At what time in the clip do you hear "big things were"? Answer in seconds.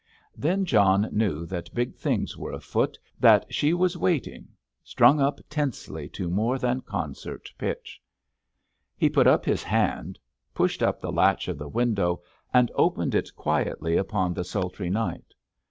1.75-2.53